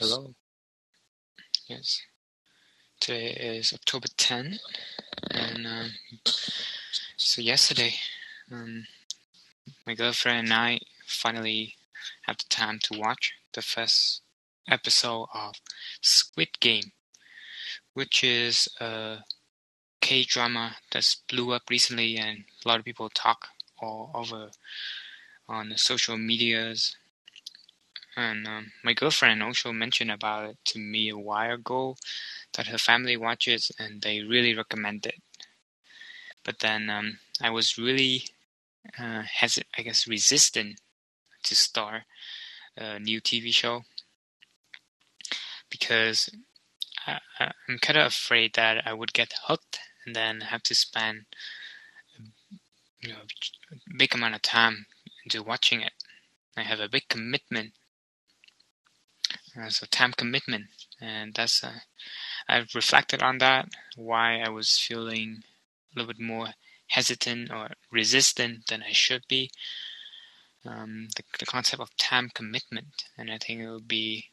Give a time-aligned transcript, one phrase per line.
[0.00, 0.32] Hello.
[1.66, 2.02] Yes.
[3.00, 4.60] Today is October 10,
[5.32, 5.90] and um,
[7.16, 7.94] so yesterday,
[8.48, 8.86] um,
[9.84, 11.74] my girlfriend and I finally
[12.22, 14.22] had the time to watch the first
[14.70, 15.56] episode of
[16.00, 16.92] Squid Game,
[17.92, 19.24] which is a
[20.00, 23.48] K drama that's blew up recently, and a lot of people talk
[23.82, 24.52] all over
[25.48, 26.94] on the social medias
[28.18, 31.96] and um, my girlfriend also mentioned about it to me a while ago
[32.54, 35.22] that her family watches and they really recommend it.
[36.42, 38.24] But then um, I was really,
[38.98, 40.80] uh, hesit- I guess, resistant
[41.44, 42.02] to start
[42.76, 43.82] a new TV show
[45.70, 46.28] because
[47.06, 47.20] I,
[47.68, 51.26] I'm kind of afraid that I would get hooked and then have to spend
[53.00, 53.20] you know,
[53.70, 54.86] a big amount of time
[55.24, 55.92] into watching it.
[56.56, 57.74] I have a big commitment
[59.60, 60.66] uh, so time commitment,
[61.00, 61.80] and that's uh,
[62.48, 63.68] I've reflected on that.
[63.96, 65.42] Why I was feeling
[65.94, 66.48] a little bit more
[66.88, 69.50] hesitant or resistant than I should be.
[70.66, 74.26] Um, the, the concept of time commitment, and I think it would be,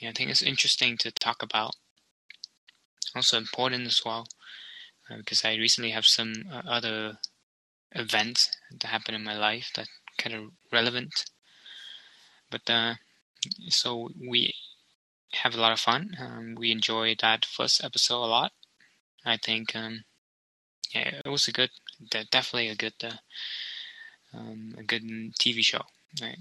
[0.00, 1.72] yeah, I think it's interesting to talk about.
[3.16, 4.26] Also important as well,
[5.10, 7.18] uh, because I recently have some uh, other
[7.92, 9.88] events that happened in my life that
[10.18, 11.24] kind of relevant.
[12.50, 12.94] But uh,
[13.68, 14.54] so we
[15.32, 16.16] have a lot of fun.
[16.20, 18.52] Um, we enjoyed that first episode a lot.
[19.24, 20.04] I think, um,
[20.94, 21.70] yeah, it was a good,
[22.10, 23.16] definitely a good, uh,
[24.32, 25.02] um, a good
[25.40, 25.82] TV show,
[26.20, 26.38] right?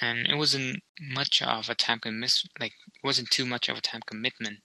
[0.00, 4.02] And it wasn't much of a time commitment, like wasn't too much of a time
[4.06, 4.60] commitment.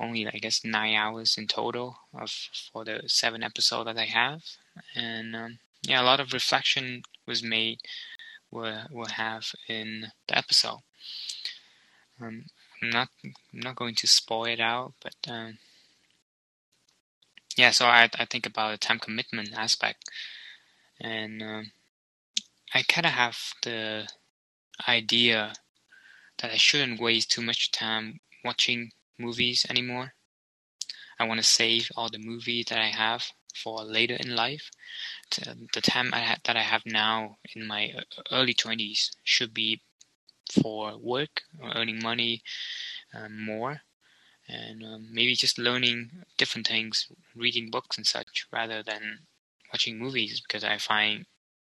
[0.00, 2.30] Only, I guess, nine hours in total of
[2.72, 4.42] for the seven episode that I have,
[4.94, 7.80] and um, yeah, a lot of reflection was made
[8.54, 10.80] will will have in the episode.
[12.20, 12.46] Um,
[12.82, 15.58] I'm not I'm not going to spoil it out, but um,
[17.56, 17.72] yeah.
[17.72, 20.04] So I I think about the time commitment aspect,
[21.00, 21.72] and um,
[22.72, 24.08] I kind of have the
[24.88, 25.52] idea
[26.38, 30.14] that I shouldn't waste too much time watching movies anymore.
[31.18, 34.70] I want to save all the movies that I have for later in life.
[35.30, 37.94] The time I ha- that I have now in my
[38.30, 39.80] early 20s should be
[40.50, 42.42] for work or earning money
[43.14, 43.82] um, more
[44.48, 49.20] and um, maybe just learning different things, reading books and such, rather than
[49.72, 51.26] watching movies because I find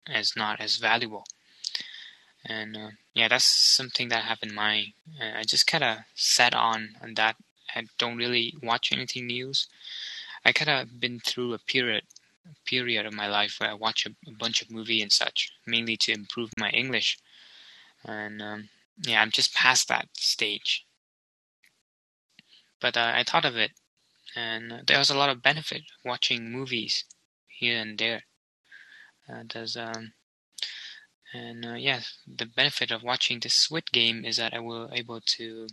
[0.06, 1.24] it's not as valuable.
[2.44, 4.92] And uh, yeah, that's something that I have in mind.
[5.20, 7.36] And I just kind of sat on on that.
[7.74, 9.69] I don't really watch anything news.
[10.44, 12.04] I kind of been through a period
[12.64, 15.96] period of my life where I watch a, a bunch of movie and such, mainly
[15.98, 17.18] to improve my English.
[18.04, 18.68] And um,
[19.02, 20.86] yeah, I'm just past that stage.
[22.80, 23.72] But uh, I thought of it,
[24.34, 27.04] and there was a lot of benefit watching movies
[27.46, 28.22] here and there.
[29.28, 30.14] Uh, there's um,
[31.32, 35.20] and uh, yeah, the benefit of watching the Squid Game is that I will able
[35.36, 35.68] to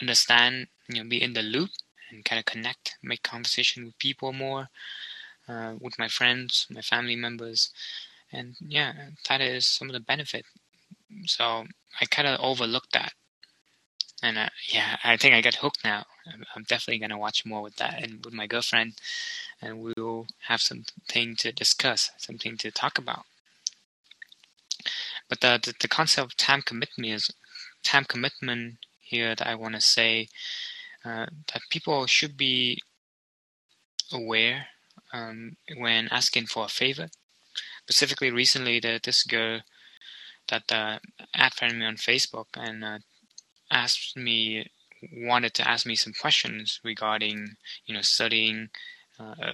[0.00, 1.70] understand, you know, be in the loop
[2.12, 4.68] and kind of connect, make conversation with people more,
[5.48, 7.70] uh, with my friends, my family members,
[8.32, 8.92] and yeah,
[9.28, 10.44] that is some of the benefit.
[11.26, 11.66] So
[12.00, 13.12] I kind of overlooked that,
[14.22, 16.04] and uh, yeah, I think I got hooked now.
[16.54, 18.94] I'm definitely gonna watch more with that and with my girlfriend,
[19.60, 23.24] and we'll have something to discuss, something to talk about.
[25.28, 27.30] But the the, the concept of time commitment is
[27.82, 30.28] time commitment here that I want to say
[31.04, 32.80] uh, that people should be
[34.12, 34.66] aware
[35.12, 37.08] um, when asking for a favor.
[37.84, 39.60] Specifically, recently, the, this girl
[40.48, 40.98] that uh,
[41.34, 42.98] ad friended me on Facebook and uh,
[43.70, 44.66] asked me,
[45.12, 48.68] wanted to ask me some questions regarding, you know, studying
[49.18, 49.52] uh,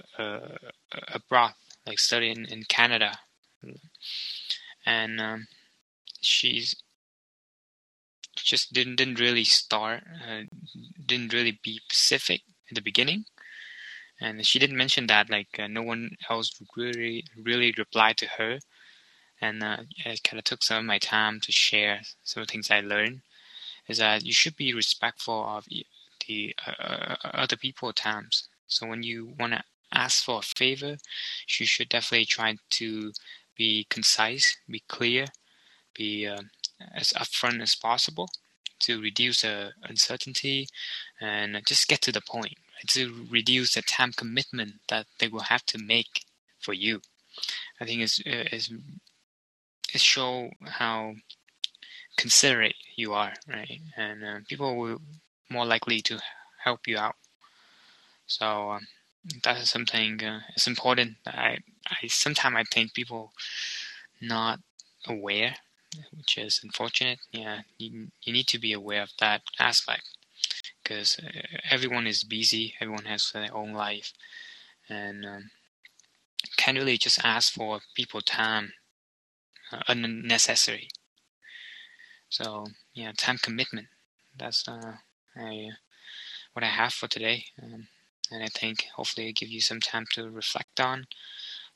[1.07, 1.53] abroad,
[1.85, 3.17] like studying in Canada.
[4.85, 5.47] And um,
[6.21, 6.75] she's
[8.49, 10.43] just didn't didn't really start, uh,
[11.05, 13.21] didn't really be specific in the beginning,
[14.21, 18.59] and she didn't mention that like uh, no one else really really replied to her,
[19.41, 22.51] and uh, it kind of took some of my time to share some of the
[22.51, 23.21] things I learned.
[23.87, 25.65] Is that you should be respectful of
[26.27, 28.47] the uh, other people times.
[28.67, 30.97] So when you want to ask for a favor,
[31.59, 33.11] you should definitely try to
[33.57, 35.25] be concise, be clear,
[35.95, 36.43] be uh,
[36.95, 38.29] as upfront as possible
[38.79, 40.67] to reduce the uncertainty
[41.19, 42.55] and just get to the point
[42.87, 46.23] to reduce the time commitment that they will have to make
[46.59, 47.01] for you.
[47.79, 48.71] I think it's, it's,
[49.93, 51.15] it show how
[52.17, 53.81] considerate you are, right?
[53.97, 55.01] And uh, people will
[55.49, 56.19] more likely to
[56.63, 57.15] help you out.
[58.27, 58.87] So um,
[59.43, 61.15] that is something uh, it's important.
[61.25, 63.31] I I sometimes I think people
[64.21, 64.59] not
[65.07, 65.55] aware,
[66.15, 67.19] which is unfortunate.
[67.31, 70.03] Yeah, you you need to be aware of that aspect
[70.81, 72.75] because uh, everyone is busy.
[72.79, 74.13] Everyone has their own life,
[74.89, 75.51] and um,
[76.57, 78.73] can't really just ask for people time
[79.71, 80.89] uh, unnecessary.
[82.29, 83.87] So yeah, time commitment.
[84.37, 84.93] That's uh,
[85.35, 85.69] I,
[86.53, 87.45] what I have for today.
[87.61, 87.87] Um,
[88.31, 91.07] and I think hopefully it give you some time to reflect on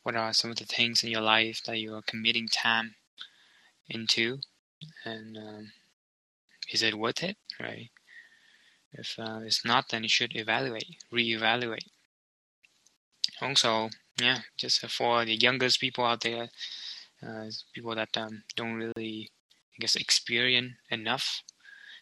[0.04, 2.96] what are some of the things in your life that you are committing time
[3.90, 4.40] into,
[5.06, 5.72] and um,
[6.72, 7.90] is it worth it, right?
[8.94, 11.88] If uh, it's not, then you should evaluate, reevaluate.
[13.42, 13.90] Also,
[14.22, 16.50] yeah, just for the youngest people out there,
[17.26, 19.32] uh, people that um, don't really,
[19.76, 21.42] I guess, experience enough.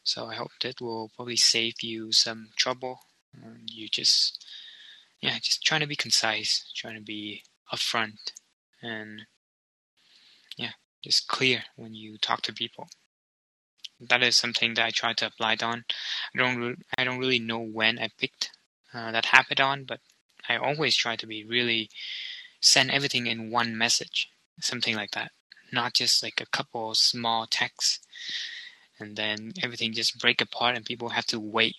[0.04, 3.00] So I hope that will probably save you some trouble.
[3.42, 4.45] Um, you just,
[5.22, 8.33] yeah, just trying to be concise, trying to be upfront,
[8.81, 9.22] and
[10.57, 10.72] yeah,
[11.03, 12.89] just clear when you talk to people.
[14.00, 15.86] That is something that I try to apply on.
[16.33, 18.51] I don't, I don't really know when I picked
[18.94, 20.00] uh, that habit on, but
[20.50, 21.89] I always try to be really
[22.59, 25.31] send everything in one message, something like that.
[25.71, 28.00] Not just like a couple small texts
[29.00, 31.75] and then everything just break apart and people have to wait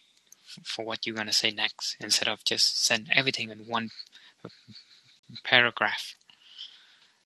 [0.65, 3.91] for what you're to say next instead of just send everything in one
[5.45, 6.15] paragraph.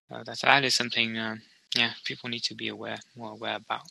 [0.09, 1.35] Uh, that's, that is something, uh,
[1.75, 3.83] yeah, people need to be aware, more aware about.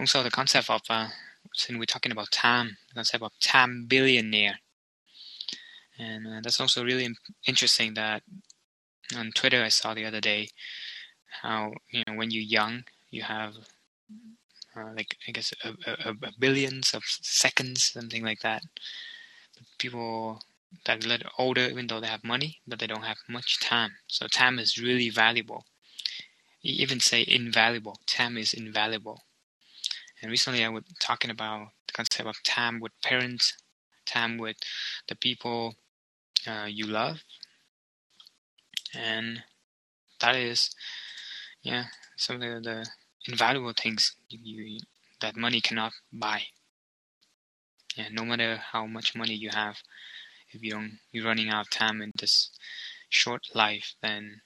[0.00, 1.08] Also, the concept of, uh,
[1.54, 4.58] since we're talking about time, the concept of time billionaire.
[5.98, 7.08] And uh, that's also really
[7.46, 8.22] interesting that
[9.16, 10.48] on Twitter I saw the other day
[11.42, 13.54] how, you know, when you're young, you have
[14.76, 18.62] uh, like I guess a, a, a, billions of seconds, something like that.
[19.54, 20.40] But people
[20.86, 23.92] that a little older, even though they have money, but they don't have much time.
[24.06, 25.66] So time is really valuable.
[26.60, 27.98] You even say invaluable.
[28.06, 29.24] Time is invaluable.
[30.20, 33.56] And recently I was talking about the concept of time with parents,
[34.06, 34.56] time with
[35.08, 35.74] the people
[36.46, 37.22] uh, you love.
[38.94, 39.42] And
[40.20, 40.70] that is,
[41.62, 41.86] yeah,
[42.16, 42.86] some of the
[43.26, 44.80] invaluable things you, you,
[45.20, 46.42] that money cannot buy.
[47.96, 49.78] Yeah, no matter how much money you have,
[50.52, 52.50] if you don't, you're running out of time in this
[53.08, 54.42] short life, then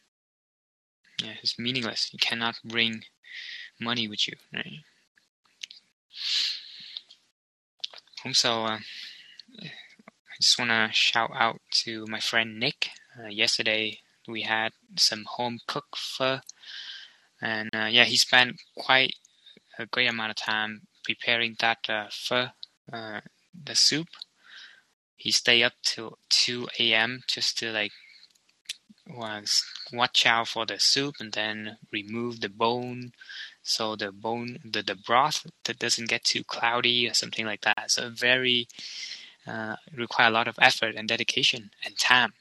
[1.22, 2.10] yeah, it's meaningless.
[2.12, 3.02] You cannot bring
[3.80, 4.80] money with you, right?
[8.24, 8.78] Also, uh,
[9.62, 12.90] I just want to shout out to my friend Nick.
[13.18, 16.40] Uh, yesterday we had some home cooked pho
[17.40, 19.14] and uh, yeah, he spent quite
[19.78, 22.08] a great amount of time preparing that uh,
[22.92, 23.20] uh,
[23.64, 24.08] the soup.
[25.16, 27.22] He stayed up till 2 a.m.
[27.26, 27.92] just to like
[29.08, 33.12] was watch out for the soup and then remove the bone
[33.62, 37.88] so the bone the, the broth that doesn't get too cloudy or something like that
[37.90, 38.66] so very
[39.46, 42.32] uh, require a lot of effort and dedication and time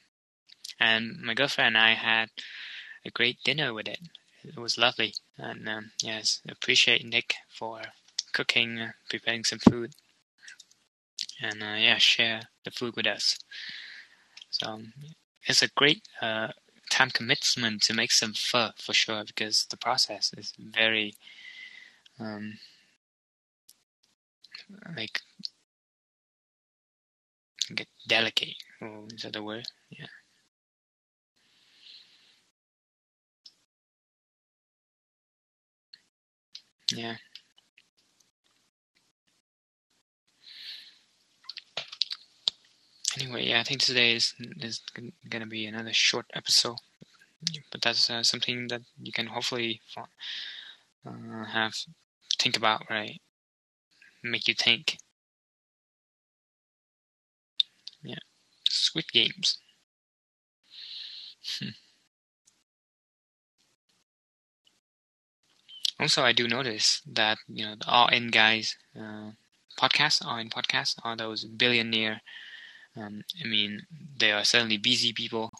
[0.80, 2.30] and my girlfriend and i had
[3.04, 4.00] a great dinner with it
[4.46, 5.14] it was lovely.
[5.36, 7.82] And um, yes, appreciate Nick for
[8.32, 9.94] cooking, preparing some food,
[11.40, 13.38] and uh, yeah, share the food with us.
[14.50, 14.82] So
[15.46, 16.48] it's a great uh,
[16.90, 21.14] time commitment to make some pho for sure because the process is very
[22.18, 22.58] um,
[24.96, 25.20] like
[27.74, 28.56] get delicate.
[28.82, 29.66] Oh, is that the word?
[29.90, 30.06] Yeah.
[36.92, 37.16] Yeah.
[43.18, 44.80] Anyway, yeah, I think today is is
[45.30, 46.76] gonna be another short episode,
[47.70, 51.74] but that's uh, something that you can hopefully uh, have
[52.38, 53.20] think about, right?
[54.22, 54.98] Make you think.
[58.02, 58.18] Yeah,
[58.68, 59.58] Squid Games.
[61.58, 61.68] Hmm.
[65.98, 69.32] Also, I do notice that you know the All In guys uh,
[69.78, 72.20] podcasts, All In podcasts, are those billionaire.
[72.96, 73.86] Um, I mean,
[74.18, 75.50] they are certainly busy people,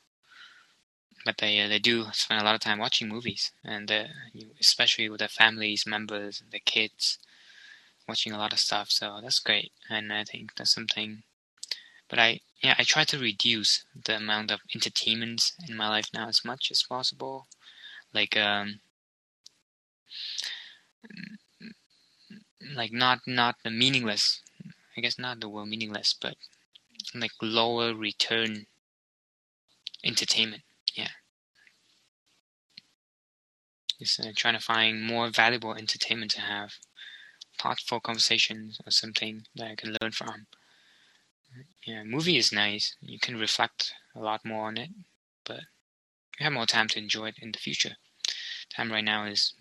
[1.25, 4.05] but they uh, they do spend a lot of time watching movies, and uh,
[4.61, 7.19] especially with their families, members, their kids,
[8.09, 8.91] watching a lot of stuff.
[8.91, 11.25] So that's great, and I think that's something.
[12.09, 16.29] But I yeah I try to reduce the amount of entertainment in my life now
[16.29, 17.49] as much as possible,
[18.15, 18.81] like um
[22.75, 24.41] like not not the meaningless.
[24.97, 26.37] I guess not the word meaningless, but
[27.21, 28.67] like lower return
[30.05, 30.63] entertainment.
[30.95, 31.09] Yeah.
[33.99, 36.75] Just uh, trying to find more valuable entertainment to have,
[37.59, 40.47] thoughtful conversations or something that I can learn from.
[41.87, 42.97] Yeah, movie is nice.
[43.01, 44.91] You can reflect a lot more on it,
[45.45, 45.61] but
[46.39, 47.97] you have more time to enjoy it in the future.
[48.75, 49.55] Time right now is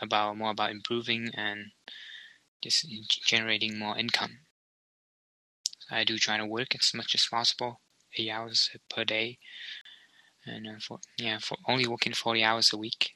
[0.00, 1.72] about more about improving and
[2.62, 2.86] just
[3.26, 4.45] generating more income.
[5.90, 7.80] I do try to work as much as possible,
[8.16, 9.38] eight hours per day,
[10.44, 13.14] and uh, for yeah, for only working forty hours a week.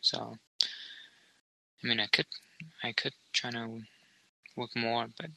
[0.00, 2.26] So, I mean, I could,
[2.82, 3.80] I could try to
[4.56, 5.30] work more, but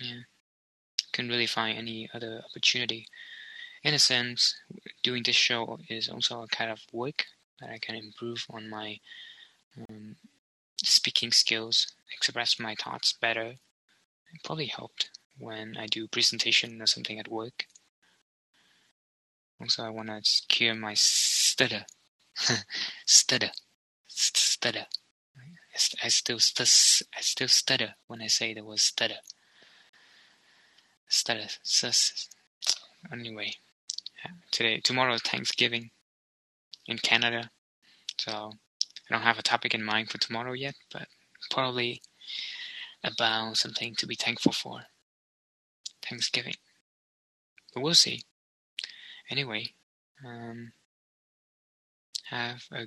[0.00, 0.22] yeah,
[1.12, 3.06] couldn't really find any other opportunity.
[3.84, 4.54] In a sense,
[5.02, 7.26] doing this show is also a kind of work
[7.60, 8.98] that I can improve on my
[9.78, 10.16] um,
[10.82, 13.54] speaking skills, express my thoughts better.
[14.32, 17.66] It probably helped when I do presentation or something at work.
[19.60, 21.86] Also, I want to cure my stutter.
[23.06, 23.50] stutter.
[24.08, 24.86] Stutter.
[26.02, 29.20] I still, I still stutter when I say the word stutter.
[31.08, 31.48] Stutter.
[33.12, 33.52] Anyway,
[34.50, 35.90] today, tomorrow is Thanksgiving
[36.86, 37.50] in Canada,
[38.18, 38.52] so
[39.08, 41.08] I don't have a topic in mind for tomorrow yet, but
[41.50, 42.02] probably
[43.04, 44.80] about something to be thankful for.
[46.08, 46.54] Thanksgiving.
[47.74, 48.22] But we'll see.
[49.30, 49.66] Anyway,
[50.24, 50.72] um,
[52.30, 52.86] have a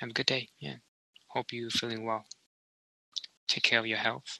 [0.00, 0.48] have a good day.
[0.58, 0.76] Yeah.
[1.28, 2.24] Hope you're feeling well.
[3.48, 4.38] Take care of your health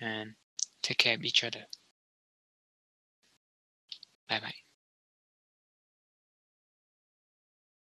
[0.00, 0.34] and
[0.82, 1.66] take care of each other.
[4.28, 4.63] Bye bye.